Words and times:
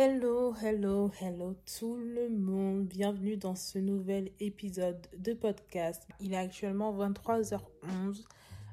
Hello, 0.00 0.54
hello, 0.62 1.10
hello 1.20 1.56
tout 1.76 1.96
le 1.96 2.28
monde. 2.28 2.86
Bienvenue 2.86 3.36
dans 3.36 3.56
ce 3.56 3.80
nouvel 3.80 4.30
épisode 4.38 5.04
de 5.16 5.32
podcast. 5.32 6.06
Il 6.20 6.34
est 6.34 6.36
actuellement 6.36 6.96
23h11. 6.96 8.24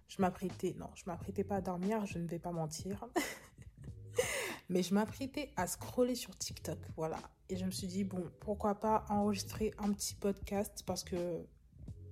Je 0.07 0.21
m'apprêtais, 0.21 0.75
non, 0.77 0.85
je 0.93 1.01
m'apprêtais 1.07 1.43
pas 1.43 1.55
à 1.55 1.61
dormir, 1.61 2.05
je 2.05 2.19
ne 2.19 2.27
vais 2.27 2.37
pas 2.37 2.51
mentir. 2.51 3.07
Mais 4.69 4.83
je 4.83 4.93
m'apprêtais 4.93 5.49
à 5.57 5.65
scroller 5.65 6.13
sur 6.13 6.37
TikTok, 6.37 6.77
voilà. 6.95 7.17
Et 7.49 7.55
je 7.55 7.65
me 7.65 7.71
suis 7.71 7.87
dit, 7.87 8.03
bon, 8.03 8.23
pourquoi 8.39 8.75
pas 8.75 9.03
enregistrer 9.09 9.73
un 9.79 9.91
petit 9.93 10.13
podcast 10.13 10.83
parce 10.85 11.03
que 11.03 11.43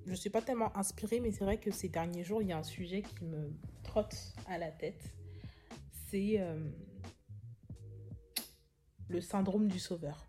je 0.08 0.10
ne 0.10 0.16
suis 0.16 0.32
pas 0.32 0.42
tellement 0.42 0.76
inspirée, 0.76 1.20
mais 1.20 1.32
c'est 1.32 1.44
vrai 1.44 1.60
que 1.60 1.70
ces 1.70 1.88
derniers 1.88 2.24
jours, 2.24 2.42
il 2.42 2.48
y 2.48 2.52
a 2.52 2.58
un 2.58 2.64
sujet 2.64 3.04
qui 3.04 3.26
me 3.26 3.54
trotte 3.84 4.34
à 4.48 4.58
la 4.58 4.72
tête. 4.72 5.04
C'est 6.10 6.40
euh, 6.40 6.58
syndrome 9.22 9.68
du 9.68 9.80
sauveur. 9.80 10.26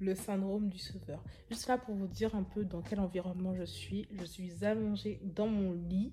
le 0.00 0.14
syndrome 0.14 0.68
du 0.68 0.78
sauveur. 0.78 1.22
Juste 1.50 1.68
là 1.68 1.78
pour 1.78 1.94
vous 1.94 2.06
dire 2.06 2.34
un 2.34 2.42
peu 2.42 2.64
dans 2.64 2.82
quel 2.82 3.00
environnement 3.00 3.54
je 3.54 3.64
suis. 3.64 4.08
Je 4.12 4.24
suis 4.24 4.64
allongée 4.64 5.20
dans 5.22 5.46
mon 5.46 5.72
lit 5.72 6.12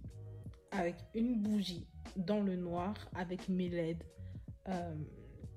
avec 0.72 0.96
une 1.14 1.42
bougie 1.42 1.88
dans 2.16 2.42
le 2.42 2.56
noir 2.56 2.96
avec 3.14 3.50
mes 3.50 3.70
LED. 3.70 4.04
Euh, 4.70 4.96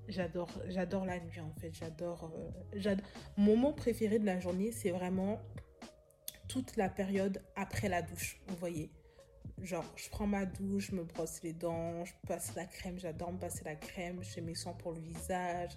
j'adore, 0.09 0.51
j'adore 0.69 1.05
la 1.07 1.21
nuit 1.21 1.41
en 1.41 1.53
fait. 1.61 1.73
J'adore, 1.73 2.31
euh, 2.35 2.51
j'adore. 2.75 3.07
Mon 3.37 3.57
moment 3.57 3.73
préféré 3.73 4.19
de 4.19 4.27
la 4.27 4.41
journée, 4.41 4.73
c'est 4.73 4.91
vraiment 4.91 5.41
toute 6.49 6.77
la 6.77 6.89
période 6.89 7.43
après 7.57 7.89
la 7.89 8.03
douche. 8.03 8.41
Vous 8.49 8.57
voyez, 8.57 8.91
genre 9.65 9.85
je 9.97 10.09
prends 10.11 10.27
ma 10.27 10.47
douche, 10.47 10.91
je 10.91 10.97
me 10.97 11.05
brosse 11.05 11.43
les 11.43 11.53
dents, 11.53 12.05
je 12.05 12.13
passe 12.27 12.55
la 12.55 12.67
crème. 12.67 12.99
J'adore 12.99 13.33
me 13.33 13.39
passer 13.39 13.65
la 13.65 13.75
crème. 13.75 14.19
Je 14.23 14.29
fais 14.29 14.41
mes 14.41 14.55
soins 14.55 14.73
pour 14.75 14.93
le 14.93 15.01
visage. 15.01 15.77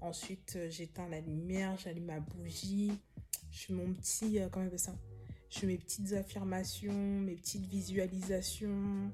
Ensuite, 0.00 0.54
euh, 0.56 0.70
j'éteins 0.70 1.08
la 1.08 1.20
lumière, 1.20 1.76
j'allume 1.76 2.04
ma 2.04 2.20
bougie. 2.20 2.92
Je 3.50 3.66
fais 3.66 3.72
mon 3.72 3.92
petit, 3.94 4.38
euh, 4.38 4.48
comment 4.48 4.66
on 4.66 4.92
Je 5.50 5.58
fais 5.58 5.66
mes 5.66 5.78
petites 5.78 6.12
affirmations, 6.12 6.92
mes 6.92 7.34
petites 7.34 7.66
visualisations. 7.66 9.10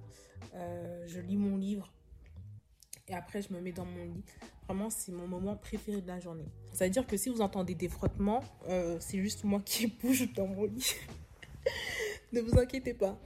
Euh, 0.54 1.04
je 1.06 1.20
lis 1.20 1.36
mon 1.36 1.56
livre. 1.56 1.90
Et 3.08 3.14
après, 3.14 3.42
je 3.42 3.52
me 3.52 3.60
mets 3.60 3.72
dans 3.72 3.86
mon 3.86 4.04
lit. 4.04 4.24
Vraiment, 4.66 4.90
c'est 4.90 5.12
mon 5.12 5.27
moment 5.27 5.56
préféré 5.56 6.00
de 6.00 6.08
la 6.08 6.20
journée. 6.20 6.48
C'est-à-dire 6.72 7.06
que 7.06 7.16
si 7.16 7.28
vous 7.28 7.40
entendez 7.40 7.74
des 7.74 7.88
frottements, 7.88 8.42
c'est 8.98 9.20
juste 9.20 9.44
moi 9.44 9.60
qui 9.60 9.86
bouge 10.02 10.32
dans 10.32 10.46
mon 10.46 10.64
lit. 10.64 10.94
ne 12.32 12.40
vous 12.40 12.58
inquiétez 12.58 12.94
pas. 12.94 13.18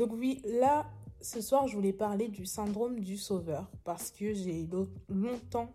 Donc 0.00 0.14
oui, 0.14 0.40
là, 0.46 0.90
ce 1.20 1.42
soir, 1.42 1.68
je 1.68 1.74
voulais 1.74 1.92
parler 1.92 2.28
du 2.28 2.46
syndrome 2.46 3.00
du 3.00 3.18
sauveur. 3.18 3.70
Parce 3.84 4.10
que 4.10 4.32
j'ai 4.32 4.66
longtemps 5.10 5.70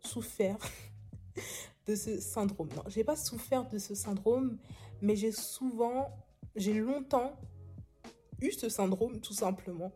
souffert 0.00 0.58
de 1.86 1.94
ce 1.94 2.18
syndrome. 2.18 2.68
Non, 2.74 2.82
j'ai 2.88 3.04
pas 3.04 3.14
souffert 3.14 3.68
de 3.68 3.78
ce 3.78 3.94
syndrome, 3.94 4.58
mais 5.02 5.14
j'ai 5.14 5.30
souvent, 5.30 6.08
j'ai 6.56 6.74
longtemps 6.74 7.38
eu 8.40 8.50
ce 8.50 8.68
syndrome 8.68 9.20
tout 9.20 9.34
simplement. 9.34 9.92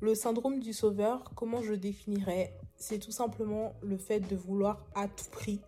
Le 0.00 0.16
syndrome 0.16 0.58
du 0.58 0.72
sauveur, 0.72 1.30
comment 1.36 1.62
je 1.62 1.74
définirais? 1.74 2.58
C'est 2.74 2.98
tout 2.98 3.12
simplement 3.12 3.76
le 3.82 3.98
fait 3.98 4.18
de 4.18 4.34
vouloir 4.34 4.84
à 4.96 5.06
tout 5.06 5.30
prix 5.30 5.60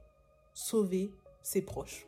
sauver 0.54 1.14
ses 1.44 1.62
proches. 1.62 2.04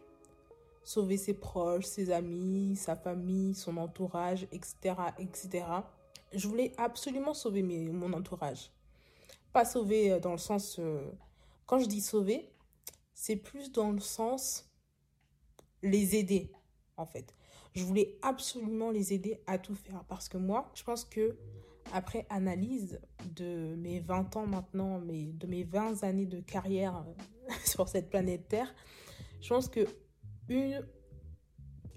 Sauver 0.85 1.17
ses 1.17 1.35
proches, 1.35 1.85
ses 1.85 2.11
amis, 2.11 2.77
sa 2.77 2.95
famille, 2.95 3.55
son 3.55 3.77
entourage, 3.79 4.47
etc. 4.53 4.95
etc. 5.19 5.67
Je 6.33 6.47
voulais 6.47 6.73
absolument 6.77 7.35
sauver 7.35 7.63
mon 7.63 8.13
entourage. 8.13 8.71
Pas 9.53 9.65
sauver 9.65 10.13
euh, 10.13 10.21
dans 10.21 10.33
le 10.33 10.39
sens... 10.39 10.77
Euh, 10.79 11.11
quand 11.67 11.79
je 11.79 11.87
dis 11.87 12.03
sauver, 12.03 12.51
c'est 13.15 13.37
plus 13.37 13.73
dans 13.73 13.91
le 13.93 14.01
sens 14.01 14.71
les 15.83 16.17
aider, 16.17 16.53
en 16.97 17.07
fait. 17.07 17.35
Je 17.75 17.85
voulais 17.85 18.19
absolument 18.23 18.91
les 18.91 19.13
aider 19.13 19.41
à 19.47 19.59
tout 19.59 19.75
faire 19.75 20.05
parce 20.05 20.29
que 20.29 20.37
moi, 20.37 20.71
je 20.75 20.85
pense 20.85 21.05
que 21.05 21.37
après 21.93 22.27
analyse 22.31 23.01
de 23.35 23.75
mes 23.77 24.01
20 24.01 24.37
ans 24.37 24.47
maintenant, 24.47 25.01
de 25.01 25.47
mes 25.47 25.65
20 25.65 26.05
années 26.05 26.27
de 26.27 26.41
carrière 26.41 26.97
euh, 26.97 27.53
sur 27.65 27.89
cette 27.89 28.11
planète 28.11 28.49
Terre, 28.49 28.75
je 29.41 29.49
pense 29.49 29.69
que 29.69 29.87
une, 30.49 30.87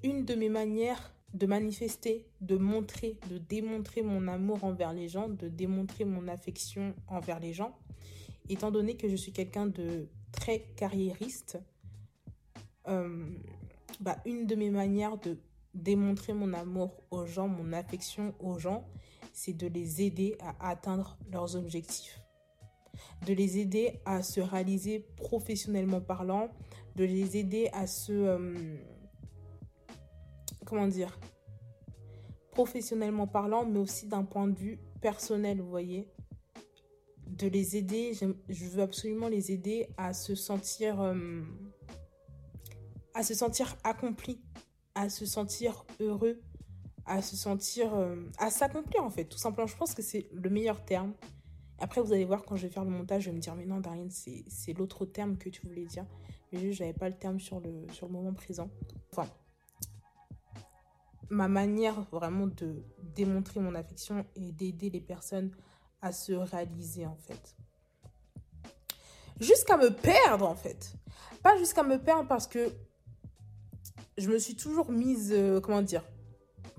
une 0.04 0.26
de 0.26 0.36
mes 0.36 0.50
manières 0.50 1.14
de 1.34 1.46
manifester, 1.46 2.26
de 2.42 2.58
montrer, 2.58 3.20
de 3.30 3.38
démontrer 3.38 4.02
mon 4.02 4.28
amour 4.28 4.64
envers 4.64 4.94
les 4.94 5.08
gens, 5.08 5.28
de 5.28 5.48
démontrer 5.50 6.06
mon 6.06 6.28
affection 6.28 6.96
envers 7.08 7.40
les 7.40 7.54
gens, 7.54 7.78
étant 8.50 8.72
donné 8.72 8.96
que 8.96 9.10
je 9.10 9.16
suis 9.16 9.34
quelqu'un 9.34 9.68
de 9.68 10.08
très 10.32 10.62
carriériste, 10.76 11.60
euh, 12.88 13.30
bah, 14.00 14.18
une 14.26 14.48
de 14.48 14.56
mes 14.56 14.70
manières 14.70 15.18
de 15.18 15.38
démontrer 15.74 16.34
mon 16.34 16.54
amour 16.54 17.04
aux 17.12 17.26
gens, 17.26 17.48
mon 17.48 17.74
affection 17.74 18.34
aux 18.40 18.58
gens, 18.58 18.88
c'est 19.34 19.54
de 19.54 19.68
les 19.68 20.02
aider 20.02 20.36
à 20.40 20.70
atteindre 20.70 21.18
leurs 21.32 21.56
objectifs. 21.56 22.20
De 23.28 23.34
les 23.34 23.60
aider 23.60 24.00
à 24.06 24.24
se 24.24 24.40
réaliser 24.40 25.06
professionnellement 25.18 26.02
parlant, 26.02 26.50
de 26.98 27.06
les 27.06 27.38
aider 27.38 27.70
à 27.72 27.88
se... 27.88 28.12
Euh, 28.12 28.76
comment 30.66 30.88
dire 30.88 31.18
Professionnellement 32.52 33.28
parlant, 33.28 33.66
mais 33.66 33.80
aussi 33.80 34.08
d'un 34.08 34.24
point 34.24 34.48
de 34.48 34.58
vue 34.58 34.80
personnel, 35.00 35.62
vous 35.62 35.70
voyez 35.70 36.10
de 37.28 37.48
les 37.48 37.76
aider, 37.76 38.14
je 38.50 38.66
veux 38.66 38.82
absolument 38.82 39.28
les 39.28 39.52
aider 39.52 39.88
à 39.98 40.14
se 40.14 40.34
sentir 40.34 41.02
euh, 41.02 41.42
à 43.14 43.22
se 43.22 43.34
sentir 43.34 43.76
accompli, 43.84 44.42
à 44.96 45.10
se 45.10 45.26
sentir 45.26 45.86
heureux, 46.00 46.42
à 47.06 47.22
se 47.22 47.36
sentir 47.36 47.94
euh, 47.96 48.16
à 48.38 48.50
s'accomplir 48.50 49.04
en 49.04 49.10
fait, 49.10 49.26
tout 49.26 49.38
simplement. 49.38 49.68
Je 49.68 49.76
pense 49.76 49.94
que 49.94 50.02
c'est 50.02 50.28
le 50.32 50.50
meilleur 50.50 50.84
terme. 50.86 51.14
Après, 51.80 52.02
vous 52.02 52.12
allez 52.14 52.26
voir 52.26 52.44
quand 52.44 52.56
je 52.56 52.64
vais 52.64 52.74
faire 52.74 52.86
le 52.86 52.90
montage, 52.90 53.24
je 53.24 53.30
vais 53.30 53.36
me 53.36 53.42
dire 53.42 53.56
mais 53.56 53.66
non, 53.66 53.82
Darienne, 53.82 54.10
c'est 54.10 54.74
l'autre 54.74 55.06
terme 55.06 55.38
que 55.38 55.50
tu 55.50 55.66
voulais 55.68 55.86
dire. 55.86 56.06
Mais 56.52 56.72
j'avais 56.72 56.94
pas 56.94 57.10
le 57.10 57.18
terme 57.18 57.40
sur 57.40 57.60
le, 57.60 57.86
sur 57.92 58.08
le 58.08 58.14
moment 58.14 58.34
présent. 58.34 58.70
Enfin, 59.12 59.28
ma 61.30 61.48
manière 61.48 62.02
vraiment 62.12 62.48
de 62.48 62.84
démontrer 63.02 63.60
mon 63.60 63.76
affection 63.76 64.26
et 64.36 64.52
d'aider 64.52 64.90
les 64.90 65.02
personnes 65.02 65.52
à 66.02 66.12
se 66.12 66.34
réaliser 66.34 67.06
en 67.06 67.18
fait. 67.18 67.56
Jusqu'à 69.40 69.78
me 69.78 69.90
perdre 69.90 70.48
en 70.48 70.56
fait. 70.56 70.94
Pas 71.44 71.58
jusqu'à 71.58 71.84
me 71.84 71.98
perdre 71.98 72.28
parce 72.28 72.48
que 72.48 72.72
je 74.18 74.30
me 74.30 74.40
suis 74.40 74.56
toujours 74.56 74.92
mise, 74.92 75.32
euh, 75.32 75.60
comment 75.60 75.82
dire, 75.82 76.04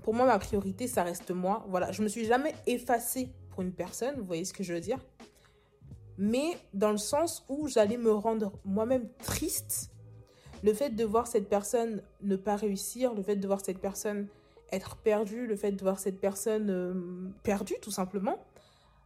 pour 0.03 0.13
moi 0.13 0.25
ma 0.25 0.39
priorité 0.39 0.87
ça 0.87 1.03
reste 1.03 1.31
moi. 1.31 1.65
Voilà, 1.69 1.91
je 1.91 2.01
me 2.01 2.07
suis 2.07 2.25
jamais 2.25 2.53
effacée 2.65 3.33
pour 3.49 3.61
une 3.61 3.73
personne, 3.73 4.15
vous 4.17 4.25
voyez 4.25 4.45
ce 4.45 4.53
que 4.53 4.63
je 4.63 4.73
veux 4.73 4.81
dire. 4.81 4.99
Mais 6.21 6.57
dans 6.73 6.91
le 6.91 6.97
sens 6.97 7.45
où 7.47 7.69
j'allais 7.69 7.95
me 7.95 8.11
rendre 8.11 8.51
moi-même 8.65 9.07
triste, 9.19 9.89
le 10.63 10.73
fait 10.73 10.89
de 10.89 11.05
voir 11.05 11.27
cette 11.27 11.47
personne 11.47 12.03
ne 12.21 12.35
pas 12.35 12.57
réussir, 12.57 13.13
le 13.13 13.23
fait 13.23 13.37
de 13.37 13.47
voir 13.47 13.61
cette 13.63 13.79
personne 13.79 14.27
être 14.73 14.97
perdue, 14.97 15.47
le 15.47 15.55
fait 15.55 15.71
de 15.71 15.81
voir 15.81 15.97
cette 15.97 16.19
personne 16.19 16.69
euh, 16.69 17.31
perdue 17.43 17.75
tout 17.81 17.89
simplement, 17.89 18.37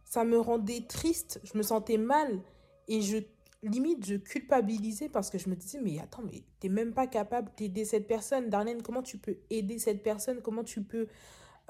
ça 0.04 0.24
me 0.24 0.38
rendait 0.40 0.82
triste, 0.88 1.40
je 1.44 1.56
me 1.56 1.62
sentais 1.62 1.98
mal 1.98 2.40
et 2.88 3.00
je 3.00 3.18
limite 3.62 4.04
je 4.04 4.16
culpabilisais 4.16 5.08
parce 5.08 5.30
que 5.30 5.38
je 5.38 5.48
me 5.48 5.54
disais 5.54 5.78
mais 5.80 5.98
attends 6.00 6.22
mais 6.22 6.42
t'es 6.58 6.68
même 6.68 6.92
pas 6.92 7.06
capable 7.06 7.52
d'aider 7.56 7.84
cette 7.84 8.08
personne. 8.08 8.50
Darlene 8.50 8.82
comment 8.82 9.02
tu 9.02 9.18
peux 9.18 9.36
aider 9.50 9.78
cette 9.78 10.02
personne? 10.02 10.40
Comment 10.42 10.64
tu 10.64 10.82
peux 10.82 11.06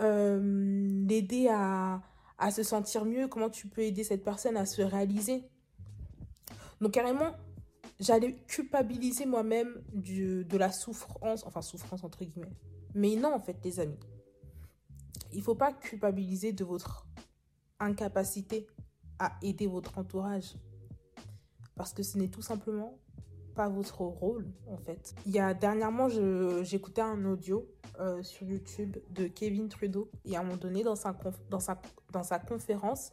euh, 0.00 1.04
l'aider 1.06 1.48
à, 1.50 2.00
à 2.38 2.50
se 2.50 2.62
sentir 2.62 3.04
mieux 3.04 3.28
comment 3.28 3.50
tu 3.50 3.68
peux 3.68 3.82
aider 3.82 4.04
cette 4.04 4.24
personne 4.24 4.56
à 4.56 4.66
se 4.66 4.82
réaliser. 4.82 5.44
Donc 6.80 6.92
carrément 6.92 7.32
j'allais 8.00 8.34
culpabiliser 8.48 9.24
moi-même 9.24 9.82
de 9.92 10.56
la 10.56 10.72
souffrance 10.72 11.44
enfin 11.46 11.62
souffrance 11.62 12.02
entre 12.04 12.24
guillemets. 12.24 12.52
Mais 12.94 13.16
non 13.16 13.34
en 13.34 13.40
fait 13.40 13.56
les 13.64 13.80
amis. 13.80 13.98
Il 15.32 15.42
faut 15.42 15.54
pas 15.54 15.72
culpabiliser 15.72 16.52
de 16.52 16.64
votre 16.64 17.06
incapacité 17.80 18.66
à 19.18 19.32
aider 19.42 19.66
votre 19.66 19.98
entourage. 19.98 20.54
Parce 21.76 21.92
que 21.92 22.02
ce 22.02 22.18
n'est 22.18 22.28
tout 22.28 22.42
simplement 22.42 22.98
pas 23.54 23.68
votre 23.68 24.02
rôle, 24.02 24.46
en 24.68 24.76
fait. 24.76 25.14
Il 25.26 25.32
y 25.32 25.38
a 25.38 25.54
dernièrement, 25.54 26.08
j'écoutais 26.62 27.00
un 27.00 27.24
audio 27.24 27.66
euh, 28.00 28.22
sur 28.22 28.46
YouTube 28.46 28.96
de 29.10 29.26
Kevin 29.26 29.68
Trudeau. 29.68 30.10
Et 30.24 30.36
à 30.36 30.40
un 30.40 30.42
moment 30.42 30.56
donné, 30.56 30.82
dans 30.82 30.96
sa, 30.96 31.14
conférence, 32.38 33.12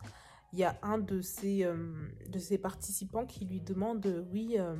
il 0.54 0.60
y 0.60 0.64
a 0.64 0.76
un 0.82 0.98
de 0.98 1.22
ses, 1.22 1.64
euh, 1.64 2.58
participants 2.62 3.26
qui 3.26 3.46
lui 3.46 3.62
demande 3.62 4.26
Oui, 4.32 4.56
euh, 4.58 4.76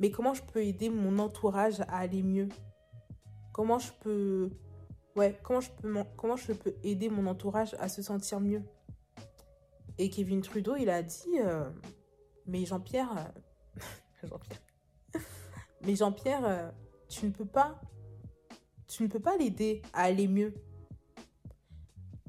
mais 0.00 0.10
comment 0.10 0.34
je 0.34 0.42
peux 0.42 0.62
aider 0.62 0.90
mon 0.90 1.18
entourage 1.18 1.80
à 1.82 1.98
aller 1.98 2.22
mieux? 2.22 2.48
Comment 3.52 3.78
je 3.78 3.92
peux 4.00 4.50
ouais, 5.14 5.38
comment 5.44 5.60
je 5.60 5.70
peux, 5.70 5.94
comment 6.16 6.36
je 6.36 6.52
peux 6.52 6.74
aider 6.82 7.08
mon 7.08 7.26
entourage 7.28 7.74
à 7.78 7.88
se 7.88 8.02
sentir 8.02 8.40
mieux? 8.40 8.62
Et 9.98 10.10
Kevin 10.10 10.40
Trudeau, 10.40 10.74
il 10.74 10.90
a 10.90 11.04
dit 11.04 11.38
Mais 12.46 12.64
Jean-Pierre. 12.64 13.16
euh, 13.16 13.80
Jean-Pierre. 14.28 14.60
Mais 15.82 15.96
Jean-Pierre, 15.96 16.44
euh, 16.44 16.70
tu 17.08 17.26
ne 17.26 17.30
peux 17.30 17.46
pas. 17.46 17.80
Tu 18.86 19.02
ne 19.02 19.08
peux 19.08 19.20
pas 19.20 19.36
l'aider 19.36 19.82
à 19.92 20.02
aller 20.02 20.28
mieux. 20.28 20.54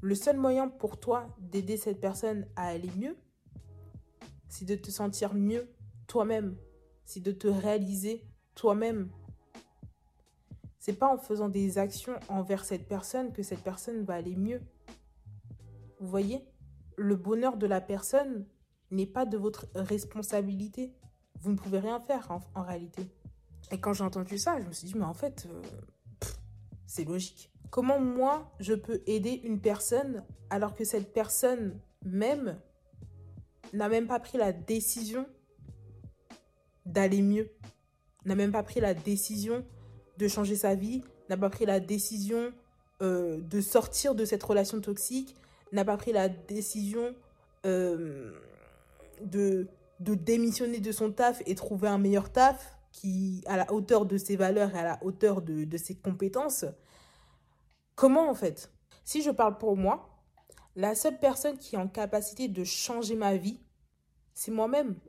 Le 0.02 0.16
seul 0.16 0.38
moyen 0.38 0.68
pour 0.68 1.00
toi 1.00 1.36
d'aider 1.40 1.78
cette 1.78 2.00
personne 2.00 2.48
à 2.56 2.68
aller 2.68 2.92
mieux, 2.98 3.18
c'est 4.50 4.66
de 4.66 4.76
te 4.76 4.92
sentir 4.92 5.34
mieux 5.34 5.74
toi-même. 6.08 6.58
C'est 7.06 7.22
de 7.22 7.32
te 7.32 7.48
réaliser 7.48 8.24
toi-même. 8.56 9.10
C'est 10.80 11.00
pas 11.00 11.12
en 11.12 11.18
faisant 11.18 11.50
des 11.50 11.78
actions 11.78 12.20
envers 12.30 12.64
cette 12.64 12.88
personne 12.88 13.34
que 13.34 13.42
cette 13.42 13.64
personne 13.64 14.04
va 14.04 14.16
aller 14.16 14.36
mieux. 14.36 14.62
Vous 16.00 16.08
voyez 16.08 16.46
Le 16.98 17.16
bonheur 17.16 17.58
de 17.58 17.66
la 17.66 17.82
personne 17.82 18.46
n'est 18.96 19.06
pas 19.06 19.26
de 19.26 19.38
votre 19.38 19.68
responsabilité. 19.76 20.94
Vous 21.42 21.52
ne 21.52 21.58
pouvez 21.58 21.80
rien 21.80 22.00
faire 22.00 22.32
en, 22.56 22.64
réalité. 22.64 23.04
Et 23.72 23.80
quand 23.80 23.94
j'ai 23.94 24.04
entendu 24.04 24.38
ça, 24.38 24.60
je 24.60 24.68
me 24.68 24.72
suis 24.72 24.88
dit, 24.88 24.98
mais 24.98 25.06
en 25.06 25.14
fait, 25.14 25.48
euh, 25.50 25.62
c'est 26.86 27.04
logique. 27.04 27.52
Comment 27.70 28.00
moi, 28.00 28.52
je 28.60 28.74
peux 28.74 29.02
aider 29.06 29.42
une 29.44 29.60
personne 29.60 30.24
alors 30.50 30.74
que 30.74 30.86
cette 30.86 31.14
personne 31.14 31.80
même 32.06 32.60
n'a 33.74 33.90
même 33.90 34.08
pas 34.08 34.20
pris 34.20 34.38
la 34.38 34.54
décision 34.54 35.26
d'aller 36.86 37.22
mieux, 37.22 37.50
n'a 38.26 38.36
même 38.36 38.52
pas 38.52 38.64
pris 38.64 38.80
la 38.80 38.94
décision 38.94 39.66
de 40.18 40.28
changer 40.28 40.56
sa 40.56 40.76
vie, 40.76 41.04
n'a 41.30 41.38
pas 41.38 41.50
pris 41.50 41.66
la 41.66 41.80
décision 41.80 42.54
euh, 43.02 43.42
de 43.42 43.60
sortir 43.60 44.16
de 44.16 44.24
cette 44.24 44.44
relation 44.44 44.80
toxique, 44.80 45.36
n'a 45.72 45.84
pas 45.84 45.98
pris 45.98 46.14
la 46.14 46.30
décision 46.30 47.14
euh, 47.66 48.32
de, 49.24 49.68
de 50.00 50.16
démissionner 50.16 50.80
de 50.80 50.92
son 50.92 51.12
taf 51.12 51.42
et 51.46 51.56
trouver 51.56 51.88
un 51.88 51.98
meilleur 51.98 52.32
taf 52.32 52.78
qui 52.92 53.44
à 53.46 53.58
la 53.58 53.72
hauteur 53.74 54.06
de 54.06 54.18
ses 54.18 54.36
valeurs 54.36 54.74
et 54.76 54.80
à 54.80 54.84
la 54.84 55.04
hauteur 55.04 55.42
de, 55.42 55.64
de 55.66 55.78
ses 55.78 55.96
compétences. 55.96 56.66
Comment 57.96 58.30
en 58.30 58.34
fait? 58.34 58.72
Si 59.04 59.22
je 59.22 59.32
parle 59.32 59.58
pour 59.58 59.78
moi, 59.78 60.24
la 60.76 60.96
seule 60.96 61.20
personne 61.20 61.58
qui 61.58 61.76
est 61.76 61.80
en 61.80 61.88
capacité 61.88 62.48
de 62.48 62.64
changer 62.64 63.16
ma 63.16 63.38
vie, 63.38 63.62
c'est 64.34 64.52
moi-même. 64.52 65.00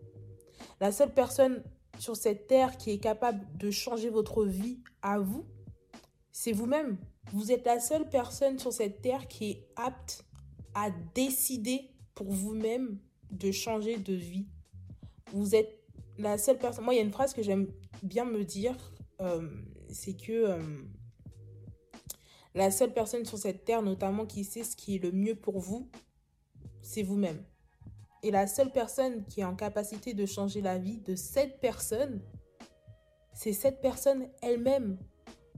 La 0.81 0.93
seule 0.93 1.13
personne 1.13 1.63
sur 1.99 2.17
cette 2.17 2.47
terre 2.47 2.77
qui 2.77 2.91
est 2.91 2.99
capable 2.99 3.47
de 3.57 3.71
changer 3.71 4.11
votre 4.11 4.45
vie 4.45 4.83
à 5.03 5.19
vous, 5.19 5.47
c'est 6.31 6.53
vous-même. 6.53 6.99
Vous 7.33 7.51
êtes 7.51 7.65
la 7.65 7.81
seule 7.81 8.09
personne 8.09 8.59
sur 8.59 8.73
cette 8.73 9.01
terre 9.01 9.27
qui 9.27 9.51
est 9.51 9.69
apte 9.77 10.25
à 10.75 10.91
décider 11.15 11.91
pour 12.15 12.31
vous-même 12.31 12.99
de 13.31 13.51
changer 13.53 13.97
de 13.97 14.15
vie. 14.15 14.47
Vous 15.33 15.55
êtes 15.55 15.83
la 16.19 16.39
seule 16.39 16.59
personne. 16.59 16.85
Moi, 16.85 16.95
il 16.95 16.97
y 16.99 17.01
a 17.01 17.05
une 17.05 17.13
phrase 17.13 17.35
que 17.35 17.43
j'aime 17.43 17.69
bien 18.03 18.25
me 18.25 18.45
dire, 18.45 18.77
euh, 19.21 19.49
c'est 19.89 20.17
que 20.17 20.33
euh, 20.33 20.63
la 22.55 22.71
seule 22.71 22.93
personne 22.93 23.25
sur 23.25 23.39
cette 23.39 23.65
terre, 23.65 23.83
notamment, 23.83 24.27
qui 24.27 24.45
sait 24.45 24.65
ce 24.65 24.77
qui 24.77 24.97
est 24.97 24.99
le 24.99 25.13
mieux 25.13 25.35
pour 25.35 25.61
vous, 25.61 25.91
c'est 26.83 27.03
vous-même. 27.03 27.45
Et 28.23 28.31
la 28.31 28.47
seule 28.47 28.73
personne 28.73 29.25
qui 29.27 29.41
est 29.41 29.45
en 29.45 29.55
capacité 29.55 30.15
de 30.15 30.27
changer 30.27 30.61
la 30.61 30.79
vie 30.79 30.99
de 30.99 31.15
cette 31.15 31.61
personne, 31.61 32.23
c'est 33.35 33.53
cette 33.53 33.81
personne 33.81 34.29
elle-même. 34.43 34.99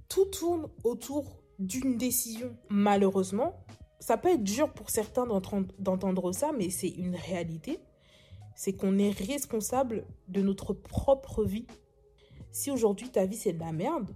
Tout 0.08 0.26
tourne 0.26 0.68
autour 0.84 1.42
d'une 1.58 1.96
décision. 1.96 2.56
Malheureusement, 2.68 3.64
ça 4.00 4.16
peut 4.16 4.28
être 4.28 4.44
dur 4.44 4.72
pour 4.72 4.90
certains 4.90 5.26
d'entendre 5.78 6.32
ça, 6.32 6.52
mais 6.56 6.70
c'est 6.70 6.88
une 6.88 7.16
réalité. 7.16 7.80
C'est 8.54 8.72
qu'on 8.72 8.98
est 8.98 9.10
responsable 9.10 10.04
de 10.28 10.42
notre 10.42 10.72
propre 10.72 11.44
vie. 11.44 11.66
Si 12.50 12.70
aujourd'hui 12.70 13.10
ta 13.10 13.26
vie 13.26 13.36
c'est 13.36 13.52
de 13.52 13.60
la 13.60 13.72
merde, 13.72 14.14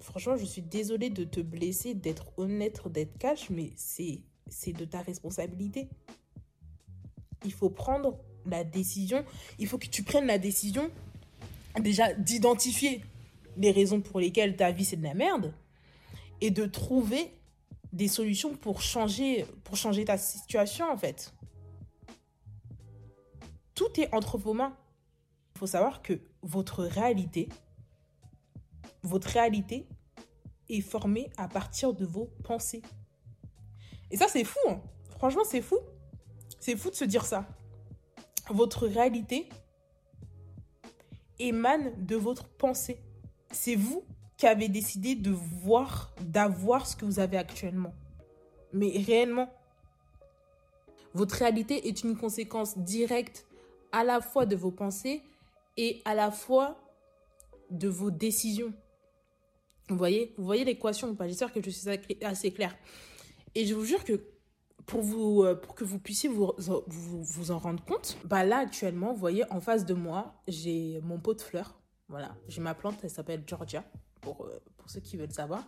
franchement, 0.00 0.36
je 0.36 0.44
suis 0.44 0.62
désolée 0.62 1.10
de 1.10 1.24
te 1.24 1.40
blesser, 1.40 1.94
d'être 1.94 2.32
honnête, 2.36 2.86
d'être 2.88 3.16
cash, 3.18 3.48
mais 3.50 3.72
c'est 3.76 4.72
de 4.72 4.84
ta 4.84 5.00
responsabilité 5.00 5.88
il 7.44 7.52
faut 7.52 7.70
prendre 7.70 8.18
la 8.46 8.64
décision, 8.64 9.24
il 9.58 9.66
faut 9.66 9.78
que 9.78 9.86
tu 9.86 10.02
prennes 10.02 10.26
la 10.26 10.38
décision 10.38 10.90
déjà 11.80 12.12
d'identifier 12.14 13.02
les 13.56 13.70
raisons 13.70 14.00
pour 14.00 14.20
lesquelles 14.20 14.56
ta 14.56 14.70
vie 14.70 14.84
c'est 14.84 14.96
de 14.96 15.02
la 15.02 15.14
merde 15.14 15.52
et 16.40 16.50
de 16.50 16.66
trouver 16.66 17.32
des 17.94 18.08
solutions 18.08 18.56
pour 18.56 18.82
changer 18.82 19.46
pour 19.62 19.76
changer 19.76 20.04
ta 20.04 20.18
situation 20.18 20.90
en 20.90 20.96
fait. 20.96 21.32
Tout 23.74 24.00
est 24.00 24.12
entre 24.14 24.36
vos 24.36 24.52
mains. 24.52 24.76
Il 25.54 25.58
faut 25.60 25.66
savoir 25.66 26.02
que 26.02 26.20
votre 26.42 26.84
réalité 26.84 27.48
votre 29.02 29.28
réalité 29.28 29.86
est 30.68 30.80
formée 30.80 31.30
à 31.36 31.46
partir 31.46 31.92
de 31.92 32.04
vos 32.04 32.30
pensées. 32.42 32.82
Et 34.10 34.16
ça 34.16 34.26
c'est 34.28 34.44
fou. 34.44 34.58
Hein. 34.68 34.80
Franchement, 35.18 35.44
c'est 35.44 35.62
fou. 35.62 35.78
C'est 36.58 36.76
fou 36.76 36.90
de 36.90 36.94
se 36.94 37.04
dire 37.04 37.24
ça. 37.24 37.46
Votre 38.50 38.86
réalité 38.86 39.48
émane 41.38 41.92
de 42.04 42.16
votre 42.16 42.48
pensée. 42.48 43.00
C'est 43.50 43.76
vous 43.76 44.04
qui 44.36 44.46
avez 44.46 44.68
décidé 44.68 45.14
de 45.14 45.30
voir, 45.30 46.12
d'avoir 46.20 46.86
ce 46.86 46.96
que 46.96 47.04
vous 47.04 47.20
avez 47.20 47.36
actuellement. 47.36 47.94
Mais 48.72 48.90
réellement, 49.06 49.52
votre 51.14 51.36
réalité 51.36 51.88
est 51.88 52.02
une 52.02 52.16
conséquence 52.16 52.76
directe 52.78 53.46
à 53.92 54.02
la 54.02 54.20
fois 54.20 54.46
de 54.46 54.56
vos 54.56 54.72
pensées 54.72 55.22
et 55.76 56.02
à 56.04 56.14
la 56.14 56.30
fois 56.30 56.76
de 57.70 57.88
vos 57.88 58.10
décisions. 58.10 58.72
Vous 59.88 59.96
voyez, 59.96 60.34
vous 60.36 60.44
voyez 60.44 60.64
l'équation 60.64 61.16
J'espère 61.20 61.52
que 61.52 61.62
je 61.62 61.70
suis 61.70 61.88
assez 62.22 62.50
claire. 62.50 62.76
Et 63.54 63.66
je 63.66 63.74
vous 63.74 63.84
jure 63.84 64.04
que 64.04 64.20
pour, 64.86 65.02
vous, 65.02 65.44
euh, 65.44 65.54
pour 65.54 65.74
que 65.74 65.84
vous 65.84 65.98
puissiez 65.98 66.28
vous, 66.28 66.52
vous, 66.58 67.22
vous, 67.22 67.50
en 67.50 67.58
rendre 67.58 67.84
compte, 67.84 68.18
bah 68.24 68.44
là 68.44 68.58
actuellement, 68.58 69.12
vous 69.12 69.20
voyez, 69.20 69.50
en 69.52 69.60
face 69.60 69.84
de 69.84 69.94
moi, 69.94 70.34
j'ai 70.48 71.00
mon 71.02 71.18
pot 71.18 71.34
de 71.34 71.40
fleurs. 71.40 71.78
Voilà, 72.08 72.34
j'ai 72.48 72.60
ma 72.60 72.74
plante, 72.74 72.96
elle 73.02 73.10
s'appelle 73.10 73.44
Georgia, 73.46 73.84
pour, 74.24 74.44
euh, 74.44 74.60
pour 74.76 74.90
ceux 74.90 75.00
qui 75.00 75.16
veulent 75.16 75.32
savoir. 75.32 75.64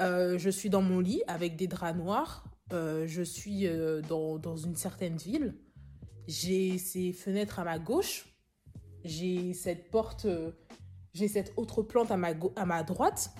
Euh, 0.00 0.38
je 0.38 0.50
suis 0.50 0.68
dans 0.68 0.82
mon 0.82 1.00
lit 1.00 1.22
avec 1.26 1.56
des 1.56 1.66
draps 1.66 1.96
noirs. 1.96 2.44
Euh, 2.72 3.06
je 3.06 3.22
suis 3.22 3.66
dans, 4.08 4.38
dans, 4.38 4.56
une 4.56 4.76
certaine 4.76 5.16
ville. 5.16 5.54
J'ai 6.26 6.76
ces 6.76 7.12
fenêtres 7.12 7.58
à 7.58 7.64
ma 7.64 7.78
gauche. 7.78 8.26
J'ai 9.04 9.54
cette 9.54 9.90
porte, 9.90 10.26
j'ai 11.14 11.28
cette 11.28 11.52
autre 11.56 11.82
plante 11.82 12.10
à 12.10 12.16
ma, 12.16 12.32
à 12.56 12.66
ma 12.66 12.82
droite. 12.82 13.30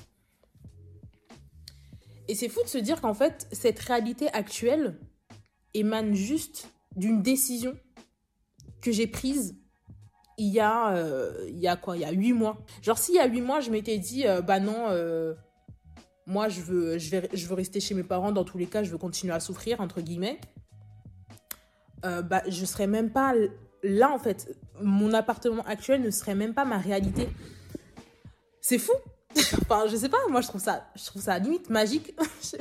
Et 2.28 2.34
c'est 2.34 2.48
fou 2.48 2.62
de 2.62 2.68
se 2.68 2.78
dire 2.78 3.00
qu'en 3.00 3.14
fait, 3.14 3.48
cette 3.52 3.78
réalité 3.80 4.28
actuelle 4.32 4.98
émane 5.74 6.14
juste 6.14 6.68
d'une 6.96 7.22
décision 7.22 7.74
que 8.80 8.92
j'ai 8.92 9.06
prise 9.06 9.56
il 10.38 10.48
y 10.48 10.60
a, 10.60 10.94
euh, 10.94 11.32
il 11.48 11.58
y 11.58 11.68
a 11.68 11.76
quoi 11.76 11.96
Il 11.96 12.00
y 12.00 12.04
a 12.04 12.12
huit 12.12 12.32
mois. 12.32 12.58
Genre, 12.80 12.96
s'il 12.96 13.16
y 13.16 13.18
a 13.18 13.26
huit 13.26 13.40
mois, 13.40 13.60
je 13.60 13.70
m'étais 13.70 13.98
dit, 13.98 14.26
euh, 14.26 14.40
bah 14.40 14.60
non, 14.60 14.86
euh, 14.88 15.34
moi, 16.26 16.48
je 16.48 16.60
veux, 16.60 16.98
je, 16.98 17.16
je 17.32 17.46
veux 17.46 17.54
rester 17.54 17.80
chez 17.80 17.94
mes 17.94 18.04
parents. 18.04 18.32
Dans 18.32 18.44
tous 18.44 18.56
les 18.58 18.66
cas, 18.66 18.82
je 18.82 18.90
veux 18.90 18.98
continuer 18.98 19.34
à 19.34 19.40
souffrir, 19.40 19.80
entre 19.80 20.00
guillemets. 20.00 20.40
bah, 22.02 22.42
je 22.46 22.64
serais 22.64 22.86
même 22.86 23.10
pas 23.10 23.34
là, 23.82 24.10
en 24.10 24.18
fait. 24.18 24.56
Mon 24.80 25.12
appartement 25.12 25.62
actuel 25.64 26.02
ne 26.02 26.10
serait 26.10 26.36
même 26.36 26.54
pas 26.54 26.64
ma 26.64 26.78
réalité. 26.78 27.28
C'est 28.60 28.78
fou 28.78 28.92
enfin, 29.62 29.86
je 29.88 29.96
sais 29.96 30.08
pas, 30.08 30.18
moi 30.30 30.40
je 30.40 30.48
trouve 30.48 30.60
ça, 30.60 30.86
je 30.96 31.04
trouve 31.04 31.22
ça 31.22 31.38
limite 31.38 31.68
magique. 31.68 32.14
je 32.42 32.46
sais 32.48 32.58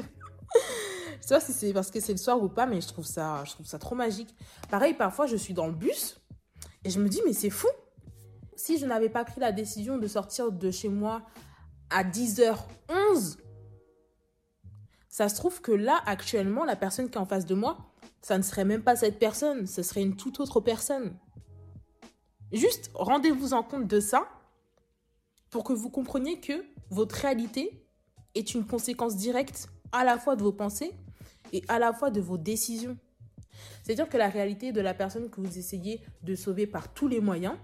pas 1.29 1.39
si 1.39 1.53
c'est 1.53 1.73
parce 1.73 1.91
que 1.91 1.99
c'est 1.99 2.11
le 2.11 2.17
soir 2.17 2.41
ou 2.41 2.49
pas, 2.49 2.65
mais 2.65 2.81
je 2.81 2.87
trouve 2.87 3.05
ça, 3.05 3.43
je 3.45 3.51
trouve 3.51 3.65
ça 3.65 3.79
trop 3.79 3.95
magique. 3.95 4.35
Pareil, 4.69 4.93
parfois 4.93 5.27
je 5.27 5.35
suis 5.37 5.53
dans 5.53 5.67
le 5.67 5.73
bus 5.73 6.19
et 6.87 6.89
je 6.89 7.01
me 7.01 7.09
dis, 7.09 7.19
mais 7.25 7.33
c'est 7.33 7.49
fou. 7.49 7.67
Si 8.55 8.77
je 8.77 8.85
n'avais 8.85 9.09
pas 9.09 9.25
pris 9.25 9.41
la 9.41 9.51
décision 9.51 9.97
de 9.97 10.07
sortir 10.07 10.53
de 10.53 10.71
chez 10.71 10.87
moi 10.87 11.21
à 11.89 12.05
10h11, 12.05 13.35
ça 15.09 15.27
se 15.27 15.35
trouve 15.35 15.59
que 15.59 15.73
là, 15.73 16.01
actuellement, 16.05 16.63
la 16.63 16.77
personne 16.77 17.09
qui 17.09 17.15
est 17.15 17.21
en 17.21 17.25
face 17.25 17.45
de 17.45 17.55
moi, 17.55 17.77
ça 18.21 18.37
ne 18.37 18.43
serait 18.43 18.63
même 18.63 18.83
pas 18.83 18.95
cette 18.95 19.19
personne, 19.19 19.67
ce 19.67 19.83
serait 19.83 20.01
une 20.01 20.15
toute 20.15 20.39
autre 20.39 20.61
personne. 20.61 21.13
Juste 22.53 22.89
rendez-vous 22.93 23.53
en 23.53 23.63
compte 23.63 23.87
de 23.87 23.99
ça 23.99 24.29
pour 25.49 25.65
que 25.65 25.73
vous 25.73 25.89
compreniez 25.89 26.39
que 26.39 26.63
votre 26.89 27.15
réalité 27.15 27.85
est 28.33 28.53
une 28.53 28.65
conséquence 28.65 29.17
directe 29.17 29.67
à 29.91 30.05
la 30.05 30.17
fois 30.17 30.37
de 30.37 30.43
vos 30.43 30.53
pensées 30.53 30.93
et 31.51 31.65
à 31.67 31.79
la 31.79 31.91
fois 31.91 32.11
de 32.11 32.21
vos 32.21 32.37
décisions. 32.37 32.97
C'est-à-dire 33.83 34.09
que 34.09 34.17
la 34.17 34.29
réalité 34.29 34.71
de 34.71 34.81
la 34.81 34.93
personne 34.93 35.29
que 35.29 35.41
vous 35.41 35.57
essayez 35.57 36.01
de 36.23 36.35
sauver 36.35 36.67
par 36.67 36.93
tous 36.93 37.07
les 37.07 37.19
moyens, 37.19 37.55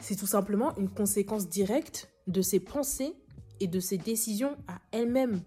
c'est 0.00 0.16
tout 0.16 0.26
simplement 0.26 0.76
une 0.76 0.90
conséquence 0.90 1.48
directe 1.48 2.08
de 2.26 2.42
ses 2.42 2.60
pensées 2.60 3.14
et 3.60 3.68
de 3.68 3.80
ses 3.80 3.98
décisions 3.98 4.56
à 4.66 4.80
elle-même. 4.90 5.42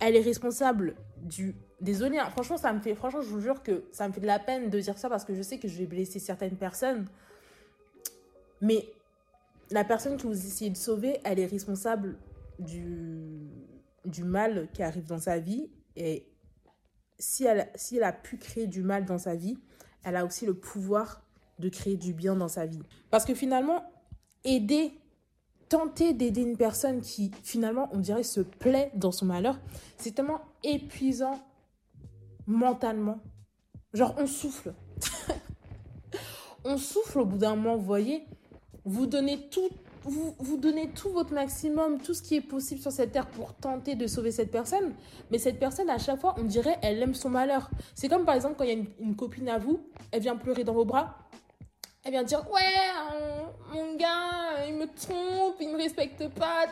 Elle 0.00 0.16
est 0.16 0.20
responsable 0.20 0.96
du 1.22 1.54
désolée, 1.80 2.18
franchement, 2.30 2.56
ça 2.56 2.72
me 2.72 2.80
fait, 2.80 2.94
franchement, 2.94 3.22
je 3.22 3.28
vous 3.28 3.40
jure 3.40 3.62
que 3.62 3.84
ça 3.92 4.08
me 4.08 4.12
fait 4.12 4.20
de 4.20 4.26
la 4.26 4.38
peine 4.38 4.70
de 4.70 4.80
dire 4.80 4.98
ça 4.98 5.08
parce 5.08 5.24
que 5.24 5.34
je 5.34 5.42
sais 5.42 5.58
que 5.58 5.68
je 5.68 5.78
vais 5.78 5.86
blesser 5.86 6.18
certaines 6.18 6.56
personnes. 6.56 7.06
Mais 8.60 8.86
la 9.70 9.84
personne 9.84 10.16
que 10.16 10.26
vous 10.26 10.46
essayez 10.46 10.70
de 10.70 10.76
sauver, 10.76 11.18
elle 11.24 11.38
est 11.38 11.46
responsable 11.46 12.18
du, 12.58 13.48
du 14.04 14.24
mal 14.24 14.68
qui 14.72 14.82
arrive 14.82 15.06
dans 15.06 15.18
sa 15.18 15.38
vie. 15.38 15.68
Et 15.96 16.26
si 17.18 17.44
elle, 17.44 18.02
a 18.02 18.12
pu 18.12 18.36
créer 18.36 18.66
du 18.66 18.82
mal 18.82 19.04
dans 19.04 19.18
sa 19.18 19.34
vie, 19.34 19.58
elle 20.04 20.16
a 20.16 20.24
aussi 20.24 20.46
le 20.46 20.54
pouvoir 20.54 21.22
de 21.58 21.68
créer 21.68 21.96
du 21.96 22.12
bien 22.12 22.36
dans 22.36 22.48
sa 22.48 22.66
vie. 22.66 22.82
Parce 23.10 23.24
que 23.24 23.34
finalement, 23.34 23.84
aider, 24.44 24.92
tenter 25.68 26.12
d'aider 26.12 26.42
une 26.42 26.56
personne 26.56 27.00
qui 27.00 27.30
finalement, 27.42 27.88
on 27.92 27.98
dirait, 27.98 28.22
se 28.22 28.40
plaît 28.40 28.90
dans 28.94 29.12
son 29.12 29.26
malheur, 29.26 29.58
c'est 29.96 30.14
tellement 30.14 30.42
épuisant 30.62 31.42
mentalement. 32.46 33.20
Genre, 33.94 34.14
on 34.18 34.26
souffle. 34.26 34.74
on 36.64 36.76
souffle 36.76 37.20
au 37.20 37.24
bout 37.24 37.38
d'un 37.38 37.56
moment, 37.56 37.76
vous 37.76 37.84
voyez. 37.84 38.24
Vous 38.84 39.06
donnez 39.06 39.48
tout, 39.48 39.68
vous, 40.06 40.34
vous 40.38 40.56
donnez 40.56 40.90
tout 40.90 41.10
votre 41.10 41.32
maximum, 41.32 42.00
tout 42.00 42.14
ce 42.14 42.22
qui 42.22 42.36
est 42.36 42.40
possible 42.40 42.80
sur 42.80 42.92
cette 42.92 43.12
terre 43.12 43.26
pour 43.26 43.54
tenter 43.54 43.96
de 43.96 44.06
sauver 44.06 44.30
cette 44.30 44.50
personne. 44.50 44.94
Mais 45.30 45.38
cette 45.38 45.58
personne, 45.58 45.90
à 45.90 45.98
chaque 45.98 46.20
fois, 46.20 46.34
on 46.38 46.44
dirait, 46.44 46.78
elle 46.82 47.02
aime 47.02 47.14
son 47.14 47.28
malheur. 47.28 47.70
C'est 47.94 48.08
comme 48.08 48.24
par 48.24 48.34
exemple 48.34 48.54
quand 48.56 48.64
il 48.64 48.70
y 48.70 48.80
a 48.80 48.84
une, 49.00 49.16
copine 49.16 49.48
à 49.48 49.58
vous, 49.58 49.80
elle 50.12 50.22
vient 50.22 50.36
pleurer 50.36 50.64
dans 50.64 50.74
vos 50.74 50.84
bras. 50.84 51.18
Elle 52.04 52.12
vient 52.12 52.22
dire 52.22 52.48
ouais 52.52 52.60
euh, 52.60 53.46
mon 53.74 53.96
gars 53.96 54.64
il 54.68 54.74
me 54.74 54.86
trompe 54.86 55.56
il 55.60 55.70
me 55.70 55.76
respecte 55.76 56.28
pas 56.28 56.66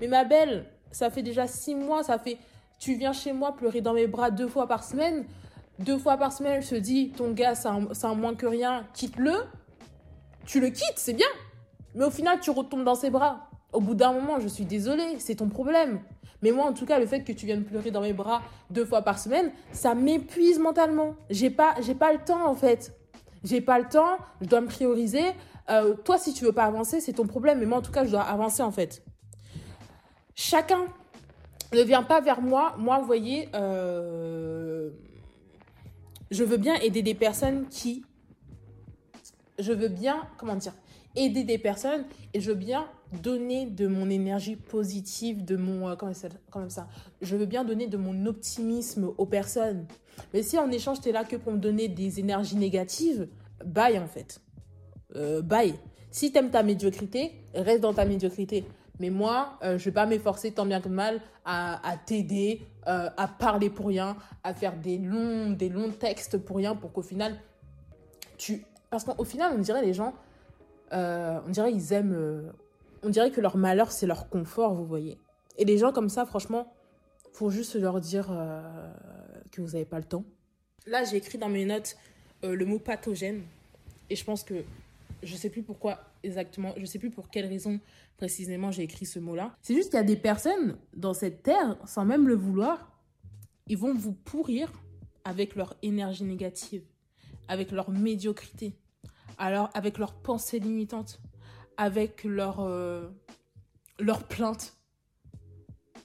mais 0.00 0.06
ma 0.06 0.22
belle 0.22 0.66
ça 0.92 1.10
fait 1.10 1.22
déjà 1.22 1.48
six 1.48 1.74
mois 1.74 2.04
ça 2.04 2.20
fait 2.20 2.38
tu 2.78 2.94
viens 2.94 3.12
chez 3.12 3.32
moi 3.32 3.56
pleurer 3.56 3.80
dans 3.80 3.94
mes 3.94 4.06
bras 4.06 4.30
deux 4.30 4.46
fois 4.46 4.68
par 4.68 4.84
semaine 4.84 5.26
deux 5.80 5.98
fois 5.98 6.16
par 6.18 6.32
semaine 6.32 6.52
elle 6.58 6.64
se 6.64 6.76
dit 6.76 7.10
ton 7.10 7.32
gars 7.32 7.56
c'est 7.56 7.66
un, 7.66 7.88
un 8.00 8.14
moins 8.14 8.36
que 8.36 8.46
rien 8.46 8.86
quitte-le 8.94 9.34
tu 10.46 10.60
le 10.60 10.68
quittes 10.68 10.98
c'est 10.98 11.14
bien 11.14 11.26
mais 11.94 12.04
au 12.04 12.10
final 12.10 12.40
tu 12.40 12.50
retombes 12.50 12.84
dans 12.84 12.94
ses 12.94 13.10
bras 13.10 13.48
au 13.72 13.80
bout 13.80 13.94
d'un 13.94 14.12
moment 14.12 14.40
je 14.40 14.48
suis 14.48 14.64
désolée 14.64 15.16
c'est 15.18 15.36
ton 15.36 15.48
problème 15.48 16.00
mais 16.44 16.52
moi, 16.52 16.66
en 16.66 16.74
tout 16.74 16.84
cas, 16.84 16.98
le 16.98 17.06
fait 17.06 17.24
que 17.24 17.32
tu 17.32 17.46
viennes 17.46 17.64
pleurer 17.64 17.90
dans 17.90 18.02
mes 18.02 18.12
bras 18.12 18.42
deux 18.68 18.84
fois 18.84 19.00
par 19.00 19.18
semaine, 19.18 19.50
ça 19.72 19.94
m'épuise 19.94 20.58
mentalement. 20.58 21.14
J'ai 21.30 21.48
pas, 21.48 21.74
j'ai 21.80 21.94
pas 21.94 22.12
le 22.12 22.18
temps, 22.18 22.46
en 22.46 22.54
fait. 22.54 22.92
J'ai 23.44 23.62
pas 23.62 23.78
le 23.78 23.88
temps, 23.88 24.18
je 24.42 24.46
dois 24.46 24.60
me 24.60 24.66
prioriser. 24.66 25.24
Euh, 25.70 25.94
toi, 25.94 26.18
si 26.18 26.34
tu 26.34 26.44
veux 26.44 26.52
pas 26.52 26.64
avancer, 26.64 27.00
c'est 27.00 27.14
ton 27.14 27.26
problème. 27.26 27.60
Mais 27.60 27.64
moi, 27.64 27.78
en 27.78 27.80
tout 27.80 27.92
cas, 27.92 28.04
je 28.04 28.10
dois 28.10 28.20
avancer, 28.20 28.62
en 28.62 28.70
fait. 28.70 29.02
Chacun 30.34 30.80
ne 31.72 31.80
vient 31.80 32.02
pas 32.02 32.20
vers 32.20 32.42
moi. 32.42 32.74
Moi, 32.76 32.98
vous 32.98 33.06
voyez, 33.06 33.48
euh, 33.54 34.90
je 36.30 36.44
veux 36.44 36.58
bien 36.58 36.74
aider 36.74 37.00
des 37.00 37.14
personnes 37.14 37.68
qui... 37.68 38.04
Je 39.58 39.72
veux 39.72 39.88
bien, 39.88 40.28
comment 40.36 40.56
dire, 40.56 40.74
aider 41.16 41.44
des 41.44 41.58
personnes 41.58 42.04
et 42.32 42.40
je 42.40 42.50
veux 42.50 42.56
bien 42.56 42.86
donner 43.22 43.66
de 43.66 43.86
mon 43.86 44.10
énergie 44.10 44.56
positive, 44.56 45.44
de 45.44 45.56
mon... 45.56 45.88
Euh, 45.88 45.96
comment, 45.96 46.14
ça, 46.14 46.28
comment 46.50 46.68
ça 46.68 46.88
Je 47.22 47.36
veux 47.36 47.46
bien 47.46 47.64
donner 47.64 47.86
de 47.86 47.96
mon 47.96 48.26
optimisme 48.26 49.10
aux 49.16 49.26
personnes. 49.26 49.86
Mais 50.32 50.42
si 50.42 50.58
en 50.58 50.70
échange, 50.70 51.00
tu 51.00 51.08
es 51.08 51.12
là 51.12 51.24
que 51.24 51.36
pour 51.36 51.52
me 51.52 51.58
donner 51.58 51.88
des 51.88 52.20
énergies 52.20 52.56
négatives, 52.56 53.28
bye 53.64 53.98
en 53.98 54.06
fait. 54.06 54.40
Euh, 55.16 55.42
bye. 55.42 55.74
Si 56.10 56.32
tu 56.32 56.38
aimes 56.38 56.50
ta 56.50 56.62
médiocrité, 56.62 57.32
reste 57.54 57.80
dans 57.80 57.94
ta 57.94 58.04
médiocrité. 58.04 58.64
Mais 59.00 59.10
moi, 59.10 59.58
euh, 59.62 59.76
je 59.78 59.84
vais 59.86 59.92
pas 59.92 60.06
m'efforcer 60.06 60.52
tant 60.52 60.66
bien 60.66 60.80
que 60.80 60.88
mal 60.88 61.20
à, 61.44 61.86
à 61.88 61.96
t'aider, 61.96 62.62
euh, 62.86 63.10
à 63.16 63.26
parler 63.26 63.70
pour 63.70 63.86
rien, 63.86 64.16
à 64.44 64.54
faire 64.54 64.76
des 64.76 64.98
longs, 64.98 65.50
des 65.50 65.68
longs 65.68 65.90
textes 65.90 66.38
pour 66.38 66.56
rien, 66.56 66.76
pour 66.76 66.92
qu'au 66.92 67.02
final, 67.02 67.36
tu... 68.38 68.64
Parce 68.90 69.02
qu'au 69.02 69.24
final, 69.24 69.52
on 69.56 69.58
dirait 69.58 69.84
les 69.84 69.92
gens, 69.92 70.14
euh, 70.94 71.40
on 71.46 71.50
dirait 71.50 71.72
ils 71.72 71.92
aiment... 71.92 72.14
euh, 72.14 72.50
on 73.02 73.10
dirait 73.10 73.30
que 73.30 73.40
leur 73.40 73.56
malheur, 73.56 73.92
c'est 73.92 74.06
leur 74.06 74.28
confort, 74.28 74.74
vous 74.74 74.86
voyez. 74.86 75.18
Et 75.58 75.64
les 75.64 75.78
gens 75.78 75.92
comme 75.92 76.08
ça, 76.08 76.24
franchement, 76.24 76.72
faut 77.32 77.50
juste 77.50 77.74
leur 77.74 78.00
dire 78.00 78.28
euh, 78.30 78.92
que 79.50 79.60
vous 79.60 79.72
n'avez 79.72 79.84
pas 79.84 79.98
le 79.98 80.04
temps. 80.04 80.24
Là, 80.86 81.04
j'ai 81.04 81.16
écrit 81.16 81.38
dans 81.38 81.48
mes 81.48 81.64
notes 81.64 81.96
le 82.42 82.64
mot 82.64 82.78
pathogène. 82.78 83.42
Et 84.10 84.16
je 84.16 84.24
pense 84.24 84.44
que 84.44 84.64
je 85.22 85.36
sais 85.36 85.50
plus 85.50 85.62
pourquoi 85.62 86.00
exactement, 86.22 86.74
je 86.76 86.84
sais 86.84 86.98
plus 86.98 87.10
pour 87.10 87.30
quelle 87.30 87.46
raison 87.46 87.80
précisément 88.16 88.70
j'ai 88.70 88.82
écrit 88.82 89.06
ce 89.06 89.18
mot-là. 89.18 89.56
C'est 89.62 89.74
juste 89.74 89.90
qu'il 89.90 89.98
y 89.98 90.02
a 90.02 90.04
des 90.04 90.16
personnes 90.16 90.76
dans 90.94 91.14
cette 91.14 91.42
terre, 91.42 91.76
sans 91.86 92.04
même 92.04 92.28
le 92.28 92.34
vouloir, 92.34 92.92
ils 93.66 93.78
vont 93.78 93.94
vous 93.94 94.12
pourrir 94.12 94.70
avec 95.24 95.56
leur 95.56 95.74
énergie 95.82 96.24
négative, 96.24 96.84
avec 97.48 97.70
leur 97.70 97.90
médiocrité, 97.90 98.76
alors 99.38 99.70
avec 99.74 99.98
leurs 99.98 100.14
pensées 100.14 100.58
limitantes, 100.58 101.20
avec 101.76 102.24
leur, 102.24 102.60
euh, 102.60 103.08
leur 103.98 104.24
plainte. 104.24 104.76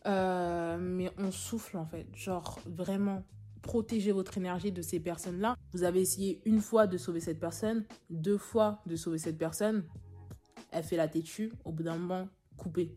Euh, 0.06 0.78
mais 0.80 1.12
on 1.18 1.32
souffle 1.32 1.78
en 1.78 1.86
fait, 1.86 2.08
genre 2.16 2.60
vraiment 2.66 3.24
protéger 3.62 4.12
votre 4.12 4.38
énergie 4.38 4.72
de 4.72 4.82
ces 4.82 5.00
personnes-là. 5.00 5.56
Vous 5.74 5.84
avez 5.84 6.02
essayé 6.02 6.42
une 6.46 6.62
fois 6.62 6.88
de 6.88 6.98
sauver 6.98 7.20
cette 7.20 7.40
personne, 7.40 7.86
deux 8.10 8.38
fois 8.38 8.82
de 8.86 8.96
sauver 8.96 9.18
cette 9.18 9.38
personne. 9.38 9.84
Elle 10.72 10.84
fait 10.84 10.98
la 10.98 11.08
têtue. 11.08 11.52
Au 11.66 11.72
bout 11.72 11.84
d'un 11.84 11.98
moment, 11.98 12.30
coupez. 12.58 12.96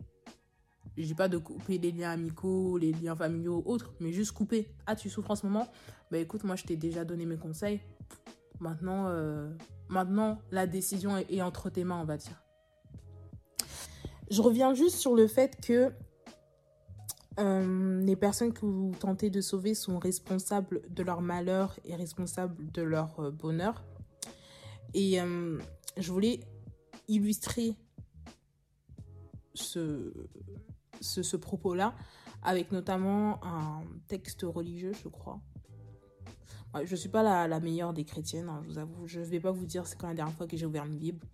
Je 0.96 1.04
dis 1.04 1.14
pas 1.14 1.28
de 1.28 1.38
couper 1.38 1.78
les 1.78 1.90
liens 1.90 2.10
amicaux, 2.10 2.76
les 2.76 2.92
liens 2.92 3.16
familiaux, 3.16 3.62
autres, 3.64 3.94
mais 4.00 4.12
juste 4.12 4.32
couper. 4.32 4.68
Ah, 4.86 4.94
tu 4.94 5.08
souffres 5.08 5.30
en 5.30 5.36
ce 5.36 5.46
moment? 5.46 5.68
Bah 6.10 6.18
écoute, 6.18 6.44
moi 6.44 6.54
je 6.56 6.64
t'ai 6.64 6.76
déjà 6.76 7.04
donné 7.04 7.24
mes 7.24 7.38
conseils. 7.38 7.80
Maintenant, 8.60 9.06
euh, 9.08 9.50
maintenant 9.92 10.40
la 10.50 10.66
décision 10.66 11.16
est, 11.16 11.42
entre 11.42 11.70
tes 11.70 11.84
mains, 11.84 12.00
on 12.00 12.04
va 12.04 12.16
dire. 12.16 12.42
Je 14.30 14.40
reviens 14.40 14.74
juste 14.74 14.96
sur 14.96 15.14
le 15.14 15.26
fait 15.28 15.60
que 15.60 15.92
euh, 17.38 18.00
les 18.02 18.16
personnes 18.16 18.52
que 18.52 18.64
vous 18.64 18.92
tentez 18.98 19.30
de 19.30 19.40
sauver 19.40 19.74
sont 19.74 19.98
responsables 19.98 20.82
de 20.90 21.02
leur 21.02 21.20
malheur 21.20 21.78
et 21.84 21.94
responsables 21.94 22.70
de 22.72 22.82
leur 22.82 23.20
euh, 23.20 23.30
bonheur. 23.30 23.84
Et 24.94 25.20
euh, 25.20 25.58
je 25.96 26.12
voulais 26.12 26.40
illustrer 27.08 27.76
ce, 29.54 30.12
ce 31.00 31.36
propos-là 31.36 31.94
avec 32.42 32.72
notamment 32.72 33.42
un 33.44 33.82
texte 34.08 34.42
religieux, 34.42 34.92
je 35.02 35.08
crois. 35.08 35.40
Je 36.74 36.90
ne 36.90 36.96
suis 36.96 37.08
pas 37.08 37.22
la, 37.22 37.60
meilleure 37.60 37.92
des 37.92 38.04
chrétiennes, 38.04 38.48
hein, 38.48 38.62
je 38.64 38.68
vous 38.70 38.78
avoue. 38.78 39.06
Je 39.06 39.20
ne 39.20 39.24
vais 39.24 39.40
pas 39.40 39.50
vous 39.50 39.66
dire 39.66 39.86
c'est 39.86 39.98
quand 39.98 40.08
la 40.08 40.14
dernière 40.14 40.34
fois 40.34 40.46
que 40.46 40.56
j'ai 40.56 40.66
ouvert 40.66 40.86
une 40.86 40.98
Bible. 40.98 41.26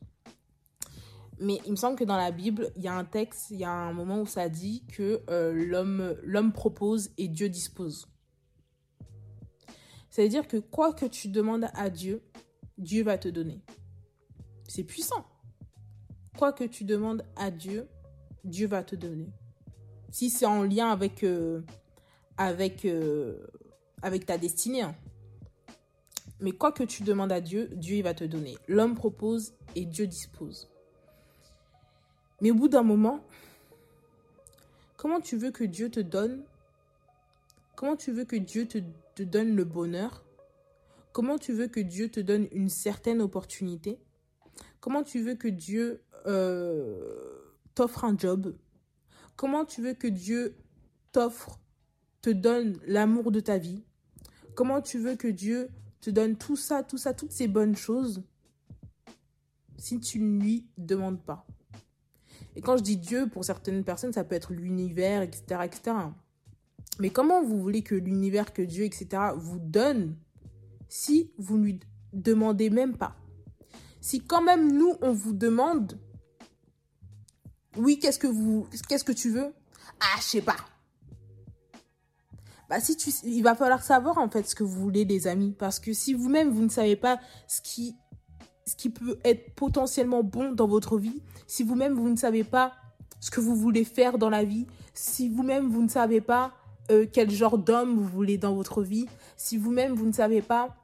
Mais 1.41 1.61
il 1.65 1.71
me 1.71 1.77
semble 1.77 1.97
que 1.97 2.05
dans 2.05 2.17
la 2.17 2.33
Bible, 2.33 2.73
il 2.77 2.83
y 2.83 2.89
a 2.89 2.95
un 2.95 3.05
texte, 3.05 3.51
il 3.51 3.59
y 3.59 3.65
a 3.65 3.71
un 3.71 3.93
moment 3.93 4.21
où 4.21 4.27
ça 4.27 4.49
dit 4.49 4.85
que 4.89 5.23
euh, 5.31 5.53
l'homme, 6.25 6.53
propose 6.53 7.11
et 7.17 7.29
Dieu 7.29 7.49
dispose. 7.49 8.09
C'est-à-dire 10.11 10.49
que 10.49 10.57
quoi 10.57 10.93
que 10.93 11.07
tu 11.07 11.29
demandes 11.29 11.69
à 11.75 11.91
Dieu, 11.91 12.23
Dieu 12.77 13.05
va 13.05 13.19
te 13.19 13.29
donner. 13.29 13.63
C'est 14.67 14.83
puissant. 14.83 15.25
Quoi 16.37 16.53
que 16.53 16.65
tu 16.65 16.85
demandes 16.85 17.23
à 17.37 17.53
Dieu, 17.53 17.89
Dieu 18.43 18.67
va 18.67 18.83
te 18.83 18.97
donner. 18.97 19.31
Si 20.11 20.31
c'est 20.31 20.47
en 20.47 20.65
lien 20.65 20.91
avec, 20.91 21.23
euh, 21.23 21.63
avec, 22.37 22.85
euh, 22.85 23.47
avec 24.03 24.27
ta 24.27 24.39
destinée. 24.39 24.83
hein. 24.83 24.97
Mais 26.41 26.53
quoi 26.53 26.73
que 26.73 26.85
tu 26.85 27.03
demandes 27.03 27.33
à 27.33 27.41
Dieu, 27.41 27.69
Dieu 27.73 27.97
il 27.97 28.03
va 28.03 28.15
te 28.15 28.25
donner. 28.25 28.57
L'homme 28.69 28.95
propose 28.95 29.55
et 29.75 29.85
Dieu 29.85 30.07
dispose. 30.07 30.69
Mais 32.41 32.51
au 32.51 32.55
bout 32.55 32.69
d'un 32.69 32.85
moment, 32.85 33.25
comment 34.97 35.21
tu 35.21 35.37
veux 35.37 35.51
que 35.51 35.65
Dieu 35.65 35.91
te 35.91 36.01
donne 36.01 36.43
Comment 37.75 37.97
tu 37.97 38.13
veux 38.13 38.25
que 38.25 38.37
Dieu 38.37 38.67
te, 38.67 39.23
donne 39.23 39.55
le 39.55 39.65
bonheur 39.65 40.25
Comment 41.13 41.39
tu 41.39 41.53
veux 41.53 41.69
que 41.69 41.81
Dieu 41.81 42.09
te 42.09 42.21
donne 42.21 42.49
une 42.53 42.69
certaine 42.69 43.21
opportunité 43.21 43.99
Comment 44.81 45.03
tu 45.03 45.21
veux 45.21 45.35
que 45.35 45.49
Dieu 45.49 46.03
euh, 46.27 47.39
t'offre 47.75 48.05
un 48.05 48.17
job 48.17 48.57
Comment 49.37 49.65
tu 49.65 49.83
veux 49.83 49.95
que 49.95 50.09
Dieu 50.09 50.57
t'offre, 51.13 51.61
te 52.23 52.31
donne 52.31 52.79
l'amour 52.87 53.31
de 53.31 53.41
ta 53.41 53.59
vie 53.59 53.85
Comment 54.55 54.81
tu 54.81 54.99
veux 54.99 55.15
que 55.15 55.29
Dieu 55.29 55.69
te 56.01 56.11
donne 56.11 56.37
tout 56.37 56.57
ça, 56.57 56.83
tout 56.83 56.99
ça, 56.99 57.13
toutes 57.15 57.33
ces 57.33 57.49
bonnes 57.49 57.77
choses 57.77 58.23
si 59.77 60.01
tu 60.01 60.19
ne 60.19 60.41
lui 60.41 60.67
demandes 60.77 61.23
pas 61.23 61.47
et 62.59 62.61
quand 62.61 62.77
je 62.77 62.83
dis 62.83 62.97
Dieu, 62.97 63.29
pour 63.29 63.45
certaines 63.45 63.85
personnes, 63.85 64.13
ça 64.13 64.25
peut 64.25 64.35
être 64.35 64.53
l'univers, 64.53 65.23
etc., 65.23 65.61
etc. 65.65 65.97
Mais 66.99 67.11
comment 67.11 67.41
vous 67.41 67.61
voulez 67.61 67.83
que 67.83 67.95
l'univers, 67.95 68.53
que 68.53 68.63
Dieu, 68.63 68.85
etc., 68.85 69.07
vous 69.37 69.61
donne 69.61 70.17
si 70.89 71.31
vous 71.39 71.57
ne 71.57 71.65
lui 71.67 71.81
demandez 72.13 72.69
même 72.69 72.97
pas? 72.97 73.15
Si 74.01 74.23
quand 74.23 74.43
même 74.43 74.77
nous, 74.77 74.97
on 75.03 75.13
vous 75.13 75.35
demande, 75.35 76.01
oui, 77.77 78.01
qu'est-ce 78.01 78.19
que 78.19 78.27
vous, 78.27 78.67
qu'est-ce 78.89 79.05
que 79.05 79.13
tu 79.13 79.31
veux? 79.31 79.53
Ah, 80.01 80.17
je 80.19 80.25
sais 80.25 80.43
pas. 80.43 80.57
Bah 82.69 82.81
si 82.81 82.97
tu, 82.97 83.11
il 83.25 83.43
va 83.43 83.55
falloir 83.55 83.83
savoir 83.83 84.19
en 84.19 84.29
fait 84.29 84.47
ce 84.47 84.55
que 84.55 84.63
vous 84.63 84.81
voulez, 84.81 85.05
les 85.05 85.27
amis, 85.27 85.55
parce 85.59 85.81
que 85.81 85.93
si 85.93 86.13
vous-même 86.13 86.51
vous 86.51 86.63
ne 86.63 86.69
savez 86.69 86.97
pas 86.97 87.19
ce 87.47 87.63
qui, 87.63 87.97
ce 88.67 88.77
qui 88.77 88.91
peut 88.91 89.19
être 89.25 89.55
potentiellement 89.55 90.23
bon 90.23 90.53
dans 90.53 90.69
votre 90.69 90.99
vie, 90.99 91.23
si 91.47 91.63
vous-même 91.63 91.95
vous 91.95 92.11
ne 92.11 92.17
savez 92.17 92.45
pas 92.45 92.73
ce 93.21 93.31
que 93.31 93.41
vous 93.41 93.57
voulez 93.57 93.85
faire 93.85 94.19
dans 94.19 94.29
la 94.29 94.45
vie, 94.45 94.67
si 94.93 95.29
vous-même 95.29 95.69
vous 95.69 95.83
ne 95.83 95.89
savez 95.89 96.21
pas 96.21 96.53
euh, 96.91 97.07
quel 97.11 97.31
genre 97.31 97.57
d'homme 97.57 97.97
vous 97.97 98.07
voulez 98.07 98.37
dans 98.37 98.55
votre 98.55 98.83
vie, 98.83 99.07
si 99.37 99.57
vous-même 99.57 99.95
vous 99.95 100.07
ne 100.07 100.13
savez 100.13 100.43
pas 100.43 100.77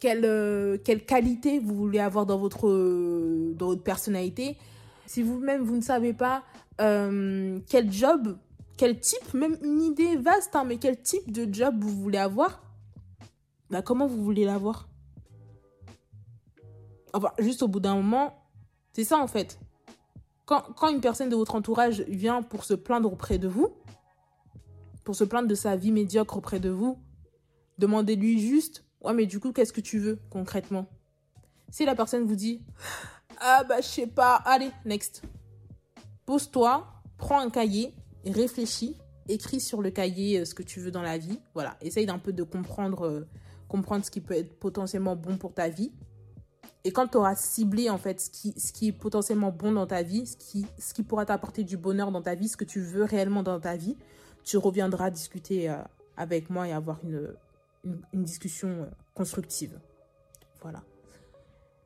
quelle, 0.00 0.24
euh, 0.24 0.78
quelle 0.84 1.04
qualité 1.04 1.60
vous 1.60 1.74
voulez 1.76 2.00
avoir 2.00 2.26
dans 2.26 2.38
votre, 2.38 2.68
euh, 2.68 3.52
dans 3.56 3.66
votre 3.66 3.84
personnalité, 3.84 4.56
si 5.06 5.22
vous-même 5.22 5.62
vous 5.62 5.76
ne 5.76 5.82
savez 5.82 6.12
pas 6.12 6.42
quel 6.78 7.92
job 7.92 8.36
quel 8.76 8.98
type, 8.98 9.34
même 9.34 9.56
une 9.62 9.82
idée 9.82 10.16
vaste, 10.16 10.56
hein, 10.56 10.64
mais 10.64 10.78
quel 10.78 11.00
type 11.00 11.30
de 11.30 11.52
job 11.52 11.76
vous 11.80 11.94
voulez 12.00 12.18
avoir, 12.18 12.62
bah 13.70 13.82
comment 13.82 14.06
vous 14.06 14.22
voulez 14.22 14.44
l'avoir? 14.44 14.88
Enfin, 17.14 17.32
juste 17.38 17.62
au 17.62 17.68
bout 17.68 17.80
d'un 17.80 17.94
moment, 17.94 18.48
c'est 18.92 19.04
ça 19.04 19.18
en 19.18 19.26
fait. 19.26 19.58
Quand, 20.46 20.62
quand 20.76 20.88
une 20.88 21.00
personne 21.00 21.28
de 21.28 21.36
votre 21.36 21.54
entourage 21.54 22.00
vient 22.02 22.42
pour 22.42 22.64
se 22.64 22.74
plaindre 22.74 23.12
auprès 23.12 23.38
de 23.38 23.48
vous, 23.48 23.68
pour 25.04 25.14
se 25.14 25.24
plaindre 25.24 25.48
de 25.48 25.54
sa 25.54 25.76
vie 25.76 25.92
médiocre 25.92 26.36
auprès 26.36 26.60
de 26.60 26.70
vous, 26.70 26.98
demandez-lui 27.78 28.40
juste, 28.40 28.84
ouais 29.00 29.14
mais 29.14 29.26
du 29.26 29.40
coup, 29.40 29.52
qu'est-ce 29.52 29.72
que 29.72 29.80
tu 29.80 29.98
veux 29.98 30.18
concrètement? 30.30 30.86
Si 31.70 31.84
la 31.84 31.94
personne 31.94 32.24
vous 32.24 32.36
dit, 32.36 32.62
ah 33.38 33.64
bah 33.64 33.80
je 33.80 33.86
sais 33.86 34.06
pas, 34.06 34.34
allez, 34.36 34.70
next. 34.84 35.22
Pose-toi, 36.26 36.86
prends 37.16 37.40
un 37.40 37.50
cahier 37.50 37.94
réfléchis, 38.26 38.96
écris 39.28 39.60
sur 39.60 39.82
le 39.82 39.90
cahier 39.90 40.40
euh, 40.40 40.44
ce 40.44 40.54
que 40.54 40.62
tu 40.62 40.80
veux 40.80 40.90
dans 40.90 41.02
la 41.02 41.18
vie. 41.18 41.38
Voilà, 41.54 41.76
essaye 41.80 42.06
d'un 42.06 42.18
peu 42.18 42.32
de 42.32 42.42
comprendre, 42.42 43.06
euh, 43.06 43.26
comprendre 43.68 44.04
ce 44.04 44.10
qui 44.10 44.20
peut 44.20 44.34
être 44.34 44.58
potentiellement 44.58 45.16
bon 45.16 45.36
pour 45.36 45.54
ta 45.54 45.68
vie. 45.68 45.92
Et 46.84 46.90
quand 46.90 47.08
tu 47.08 47.16
auras 47.16 47.36
ciblé 47.36 47.90
en 47.90 47.98
fait 47.98 48.20
ce 48.20 48.30
qui, 48.30 48.54
ce 48.58 48.72
qui 48.72 48.88
est 48.88 48.92
potentiellement 48.92 49.52
bon 49.52 49.72
dans 49.72 49.86
ta 49.86 50.02
vie, 50.02 50.26
ce 50.26 50.36
qui, 50.36 50.66
ce 50.78 50.94
qui 50.94 51.04
pourra 51.04 51.24
t'apporter 51.24 51.62
du 51.62 51.76
bonheur 51.76 52.10
dans 52.10 52.22
ta 52.22 52.34
vie, 52.34 52.48
ce 52.48 52.56
que 52.56 52.64
tu 52.64 52.80
veux 52.80 53.04
réellement 53.04 53.42
dans 53.42 53.60
ta 53.60 53.76
vie, 53.76 53.96
tu 54.42 54.56
reviendras 54.56 55.10
discuter 55.10 55.70
euh, 55.70 55.76
avec 56.16 56.50
moi 56.50 56.66
et 56.66 56.72
avoir 56.72 56.98
une, 57.04 57.34
une, 58.12 58.24
discussion 58.24 58.88
constructive. 59.14 59.78
Voilà. 60.60 60.82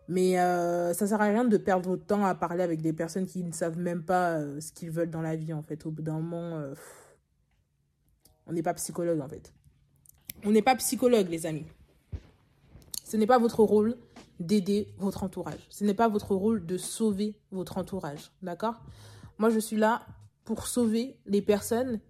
Mais 0.08 0.38
euh, 0.38 0.94
ça 0.94 1.06
sert 1.06 1.20
à 1.20 1.24
rien 1.24 1.44
de 1.44 1.56
perdre 1.56 1.88
votre 1.90 2.04
temps 2.04 2.24
à 2.24 2.34
parler 2.34 2.62
avec 2.62 2.80
des 2.80 2.92
personnes 2.92 3.26
qui 3.26 3.42
ne 3.42 3.52
savent 3.52 3.78
même 3.78 4.04
pas 4.04 4.34
euh, 4.34 4.60
ce 4.60 4.72
qu'ils 4.72 4.90
veulent 4.90 5.10
dans 5.10 5.22
la 5.22 5.34
vie, 5.34 5.52
en 5.52 5.62
fait. 5.62 5.84
Au 5.84 5.90
bout 5.90 6.02
d'un 6.02 6.20
moment, 6.20 6.58
euh, 6.58 6.74
on 8.46 8.52
n'est 8.52 8.62
pas 8.62 8.74
psychologue, 8.74 9.20
en 9.20 9.28
fait. 9.28 9.52
On 10.44 10.50
n'est 10.50 10.62
pas 10.62 10.76
psychologue, 10.76 11.28
les 11.28 11.46
amis. 11.46 11.66
Ce 13.04 13.16
n'est 13.16 13.26
pas 13.26 13.38
votre 13.38 13.62
rôle 13.62 13.96
d'aider 14.38 14.88
votre 14.98 15.24
entourage. 15.24 15.66
Ce 15.70 15.82
n'est 15.84 15.94
pas 15.94 16.08
votre 16.08 16.34
rôle 16.34 16.64
de 16.66 16.76
sauver 16.76 17.34
votre 17.50 17.78
entourage, 17.78 18.30
d'accord? 18.42 18.82
Moi, 19.38 19.50
je 19.50 19.58
suis 19.58 19.76
là 19.76 20.02
pour 20.44 20.68
sauver 20.68 21.16
les 21.26 21.42
personnes 21.42 22.00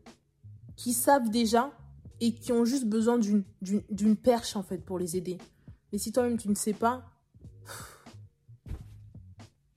qui 0.77 0.93
savent 0.93 1.31
déjà 1.31 1.71
et 2.21 2.35
qui 2.35 2.53
ont 2.53 2.65
juste 2.65 2.87
besoin 2.87 3.19
d'une 3.19 4.17
perche, 4.17 4.57
en 4.57 4.63
fait, 4.63 4.79
pour 4.79 4.99
les 4.99 5.17
aider. 5.17 5.39
Mais 5.93 5.99
si 5.99 6.13
toi-même, 6.13 6.37
tu 6.37 6.49
ne 6.49 6.55
sais 6.55 6.73
pas, 6.73 7.05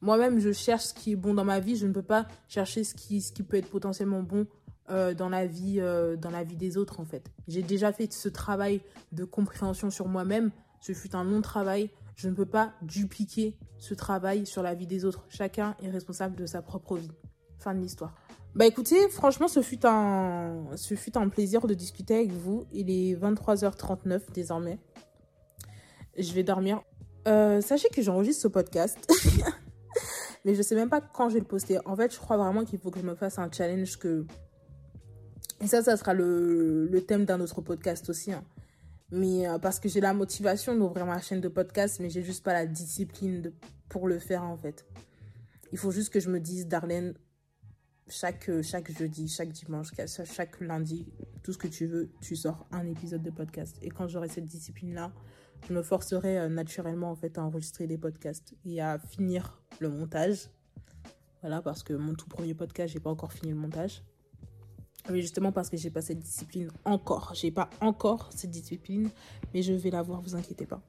moi-même, 0.02 0.40
je 0.40 0.52
cherche 0.52 0.86
ce 0.86 0.94
qui 0.94 1.12
est 1.12 1.16
bon 1.16 1.34
dans 1.34 1.46
ma 1.46 1.60
vie. 1.60 1.76
Je 1.76 1.86
ne 1.86 1.94
peux 1.94 2.04
pas 2.04 2.28
chercher 2.48 2.84
ce 2.84 2.94
qui, 2.94 3.44
peut 3.44 3.58
être 3.58 3.70
potentiellement 3.70 4.22
bon 4.22 4.48
euh, 4.90 5.14
dans, 5.14 5.30
la 5.30 5.46
vie, 5.46 5.80
euh, 5.80 6.16
dans 6.16 6.32
la 6.32 6.44
vie 6.44 6.56
des 6.56 6.78
autres, 6.78 7.00
en 7.00 7.06
fait. 7.06 7.30
J'ai 7.48 7.64
déjà 7.64 7.92
fait 7.92 8.12
ce 8.12 8.30
travail 8.30 8.82
de 9.12 9.26
compréhension 9.26 9.90
sur 9.90 10.08
moi-même. 10.08 10.52
Ce 10.82 10.94
fut 10.94 11.16
un 11.16 11.24
long 11.24 11.42
travail. 11.42 11.90
Je 12.16 12.30
ne 12.30 12.34
peux 12.34 12.46
pas 12.46 12.74
dupliquer 12.82 13.58
ce 13.78 13.94
travail 13.94 14.46
sur 14.46 14.64
la 14.64 14.74
vie 14.74 14.88
des 14.88 15.06
autres. 15.06 15.26
Chacun 15.30 15.76
est 15.82 15.90
responsable 15.90 16.36
de 16.36 16.46
sa 16.46 16.62
propre 16.62 16.98
vie. 16.98 17.12
Fin 17.60 17.74
de 17.74 17.80
l'histoire. 17.80 18.14
Bah 18.56 18.66
écoutez, 18.66 19.10
franchement, 19.10 19.48
ce 19.48 19.62
fut 19.62 19.86
un 19.86 21.30
plaisir 21.30 21.68
de 21.68 21.74
discuter 21.74 22.16
avec 22.16 22.32
vous. 22.32 22.66
Il 22.72 22.90
est 22.90 23.16
23h39 23.16 24.32
désormais. 24.34 24.80
Je 26.18 26.34
vais 26.34 26.44
dormir. 26.44 26.82
Euh, 27.28 27.62
sachez 27.62 27.90
que 27.90 28.02
j'enregistre 28.02 28.44
ce 28.44 28.48
podcast. 28.48 28.98
mais 30.46 30.56
je 30.56 30.62
sais 30.62 30.76
même 30.76 30.90
pas 30.90 31.02
quand 31.02 31.30
je 31.30 31.36
vais 31.36 31.40
le 31.40 31.46
poster. 31.46 31.80
En 31.86 31.96
fait, 31.96 32.14
je 32.14 32.20
crois 32.20 32.38
vraiment 32.38 32.64
qu'il 32.64 32.80
faut 32.80 32.92
que 32.92 33.00
je 33.00 33.06
me 33.06 33.16
fasse 33.16 33.40
un 33.40 33.52
challenge 33.52 33.98
que... 33.98 34.26
Et 35.62 35.68
ça, 35.68 35.84
ça 35.84 35.98
sera 35.98 36.14
le, 36.14 37.04
thème 37.08 37.26
d'un 37.26 37.42
autre 37.42 37.62
podcast 37.62 38.10
aussi. 38.10 38.32
Hein. 38.32 38.44
Mais 39.12 39.48
euh, 39.48 39.58
parce 39.58 39.80
que 39.80 39.90
j'ai 39.90 40.00
la 40.00 40.14
motivation 40.14 40.76
d'ouvrir 40.76 41.06
ma 41.06 41.20
chaîne 41.20 41.42
de 41.42 41.50
podcast, 41.50 42.00
mais 42.00 42.10
j'ai 42.10 42.24
juste 42.24 42.44
pas 42.44 42.54
la 42.54 42.66
discipline 42.66 43.52
pour 43.90 44.08
le 44.08 44.20
faire 44.20 44.44
en 44.44 44.56
fait. 44.56 44.86
Il 45.72 45.78
faut 45.78 45.92
juste 45.92 46.14
que 46.14 46.20
je 46.20 46.30
me 46.30 46.40
dise, 46.40 46.68
Darlene, 46.68 47.14
chaque, 48.10 48.50
chaque 48.62 48.92
jeudi, 48.92 49.28
chaque 49.28 49.52
dimanche, 49.52 49.92
chaque 50.26 50.60
lundi, 50.62 51.06
tout 51.44 51.54
ce 51.54 51.58
que 51.58 51.68
tu 51.68 51.86
veux, 51.86 52.12
tu 52.22 52.36
sors 52.36 52.68
un 52.72 52.86
épisode 52.86 53.22
de 53.22 53.32
podcast. 53.32 53.78
Et 53.82 53.90
quand 53.90 54.08
j'aurai 54.08 54.30
cette 54.30 54.46
discipline-là, 54.46 55.12
je 55.68 55.74
me 55.74 55.82
forcerai 55.82 56.40
euh, 56.40 56.50
naturellement 56.50 57.12
en 57.12 57.16
fait 57.16 57.38
à 57.38 57.44
enregistrer 57.44 57.88
des 57.88 57.98
podcasts 57.98 58.56
et 58.66 58.82
à 58.82 58.98
finir 59.00 59.62
le 59.80 59.90
montage. 59.90 60.50
Voilà, 61.42 61.62
parce 61.62 61.84
que 61.84 61.94
mon 61.94 62.14
tout 62.14 62.28
premier 62.28 62.54
podcast, 62.54 62.94
j'ai 62.94 63.00
pas 63.00 63.10
encore 63.10 63.34
fini 63.34 63.52
le 63.52 63.58
montage. 63.58 64.04
Mais 65.10 65.22
justement 65.22 65.52
parce 65.52 65.70
que 65.70 65.78
j'ai 65.78 65.90
pas 65.90 66.02
cette 66.02 66.20
discipline 66.20 66.70
encore. 66.86 67.34
J'ai 67.34 67.52
pas 67.52 67.70
encore 67.82 68.30
cette 68.34 68.52
discipline, 68.52 69.10
mais 69.54 69.62
je 69.62 69.74
vais 69.74 69.90
l'avoir, 69.90 70.22
vous 70.22 70.36
inquiétez 70.36 70.66
pas. 70.66 70.82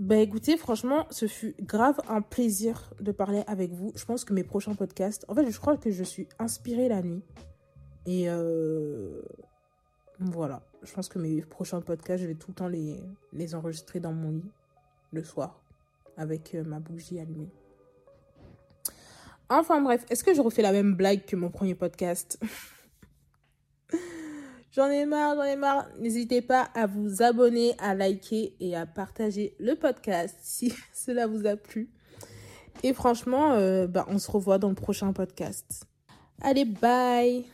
Bah 0.00 0.16
écoutez, 0.16 0.56
franchement, 0.56 1.06
ce 1.10 1.28
fut 1.28 1.54
grave 1.60 2.00
un 2.08 2.20
plaisir 2.20 2.92
de 3.00 3.12
parler 3.12 3.44
avec 3.46 3.72
vous. 3.72 3.92
Je 3.94 4.04
pense 4.04 4.24
que 4.24 4.32
mes 4.32 4.42
prochains 4.42 4.74
podcasts, 4.74 5.24
en 5.28 5.34
fait, 5.36 5.48
je 5.48 5.58
crois 5.60 5.76
que 5.76 5.92
je 5.92 6.02
suis 6.02 6.26
inspirée 6.40 6.88
la 6.88 7.00
nuit. 7.00 7.22
Et 8.04 8.28
euh, 8.28 9.22
voilà, 10.18 10.62
je 10.82 10.92
pense 10.92 11.08
que 11.08 11.20
mes 11.20 11.42
prochains 11.42 11.80
podcasts, 11.80 12.22
je 12.22 12.28
vais 12.28 12.34
tout 12.34 12.50
le 12.50 12.54
temps 12.54 12.68
les, 12.68 13.00
les 13.32 13.54
enregistrer 13.54 14.00
dans 14.00 14.12
mon 14.12 14.32
lit 14.32 14.50
le 15.12 15.22
soir 15.22 15.62
avec 16.16 16.56
euh, 16.56 16.64
ma 16.64 16.80
bougie 16.80 17.20
allumée. 17.20 17.52
Enfin 19.48 19.80
bref, 19.80 20.04
est-ce 20.10 20.24
que 20.24 20.34
je 20.34 20.40
refais 20.40 20.62
la 20.62 20.72
même 20.72 20.96
blague 20.96 21.24
que 21.24 21.36
mon 21.36 21.50
premier 21.50 21.76
podcast? 21.76 22.40
J'en 24.74 24.90
ai 24.90 25.06
marre, 25.06 25.36
j'en 25.36 25.44
ai 25.44 25.54
marre. 25.54 25.86
N'hésitez 26.00 26.42
pas 26.42 26.68
à 26.74 26.86
vous 26.86 27.22
abonner, 27.22 27.74
à 27.78 27.94
liker 27.94 28.56
et 28.58 28.74
à 28.74 28.86
partager 28.86 29.54
le 29.60 29.76
podcast 29.76 30.36
si 30.42 30.74
cela 30.92 31.28
vous 31.28 31.46
a 31.46 31.56
plu. 31.56 31.90
Et 32.82 32.92
franchement, 32.92 33.52
euh, 33.52 33.86
bah, 33.86 34.04
on 34.08 34.18
se 34.18 34.30
revoit 34.30 34.58
dans 34.58 34.68
le 34.68 34.74
prochain 34.74 35.12
podcast. 35.12 35.86
Allez, 36.42 36.64
bye 36.64 37.44